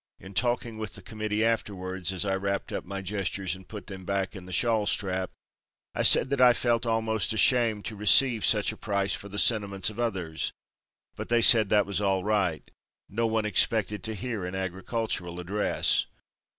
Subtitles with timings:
[0.19, 4.03] In talking with the committee afterwards, as I wrapped up my gestures and put them
[4.03, 5.29] back in the shawl strap,
[5.93, 9.91] I said that I felt almost ashamed to receive such a price for the sentiments
[9.91, 10.53] of others,
[11.15, 12.71] but they said that was all right.
[13.09, 16.07] No one expected to hear an Agricultural Address.